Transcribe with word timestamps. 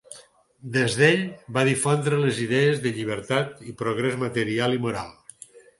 Des 0.77 0.95
d'ell 1.01 1.21
va 1.59 1.65
difondre 1.69 2.21
les 2.23 2.41
idees 2.49 2.83
de 2.87 2.95
llibertat 2.97 3.65
i 3.73 3.79
progrés 3.85 4.21
material 4.27 4.79
i 4.81 4.85
moral. 4.89 5.17